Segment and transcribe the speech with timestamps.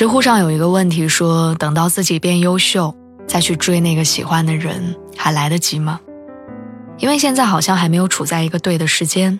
[0.00, 2.96] 知乎上有一个问题说：“等到自己变优秀，
[3.26, 6.00] 再去追那个喜欢的人，还来得及吗？”
[6.96, 9.38] 因为现在好像还没有处在一个对的时间。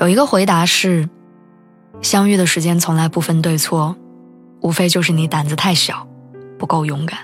[0.00, 1.08] 有一个回答是
[2.02, 3.94] ：“相遇的时间从来不分对错，
[4.60, 6.04] 无非就是你胆子太小，
[6.58, 7.16] 不够勇敢。”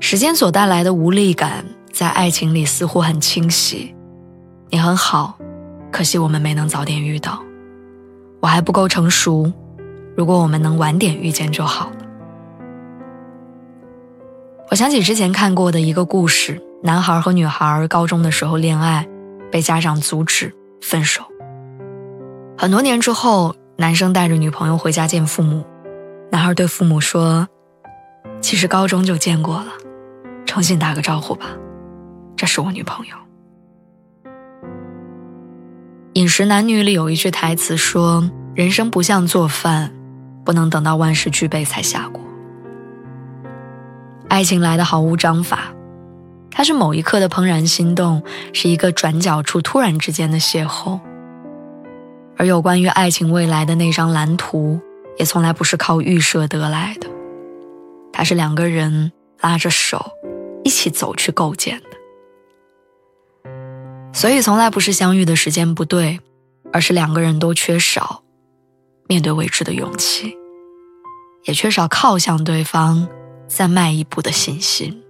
[0.00, 3.94] 时间所带来的无力感，在爱情里似乎很清晰。
[4.68, 5.38] 你很好，
[5.90, 7.42] 可惜我们没能早点遇到。
[8.40, 9.50] 我还不够成熟。
[10.16, 11.96] 如果我们能晚点遇见就好了。
[14.70, 19.06] 我想起之前看过的一个故事：男孩和女孩高中的时候恋爱，
[19.50, 21.22] 被家长阻止分手。
[22.56, 25.64] 很多年之后，男生带着女朋友回家见父母，
[26.30, 27.46] 男孩对父母说
[28.40, 29.72] ：“其实高中就见过了，
[30.46, 31.46] 重新打个招呼吧，
[32.36, 33.16] 这是我女朋友。”
[36.14, 39.92] 《饮食男女》里有一句台词说：“人生不像做饭。”
[40.44, 42.20] 不能等到万事俱备才下锅。
[44.28, 45.74] 爱情来的毫无章法，
[46.50, 50.98] 它是某一刻的怦然心动，是一个转角处突然之间的邂逅。
[52.38, 54.80] 而有关于爱情未来的那张蓝图，
[55.18, 57.06] 也从来不是靠预设得来的，
[58.12, 60.12] 它是两个人拉着手
[60.64, 63.50] 一起走去构建的。
[64.14, 66.20] 所以，从来不是相遇的时间不对，
[66.72, 68.21] 而是两个人都缺少。
[69.06, 70.36] 面对未知的勇气，
[71.44, 73.08] 也缺少靠向对方
[73.46, 75.02] 再迈一步的信心。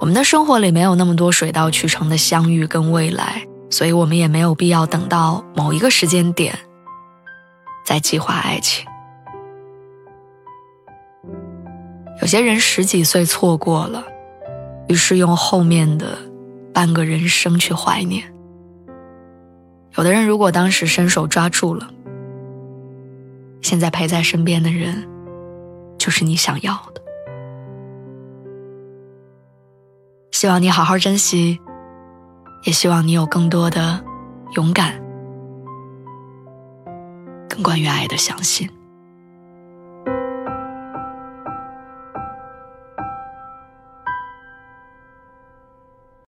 [0.00, 6.58] 我们的生活里没有那么多水到渠成的相遇跟未来，所以我们也没有必要等到某一个时间点
[7.86, 8.86] 再计划爱情。
[12.20, 14.04] 有些人十几岁错过了，
[14.88, 16.18] 于是用后面的
[16.72, 18.33] 半个人生去怀念。
[19.96, 21.88] 有的人如果当时伸手抓住了，
[23.62, 25.08] 现在陪在身边的人，
[25.96, 27.00] 就是你想要的。
[30.32, 31.60] 希望你好好珍惜，
[32.64, 34.04] 也希望你有更多的
[34.56, 35.00] 勇敢，
[37.48, 38.68] 更关于爱的相信。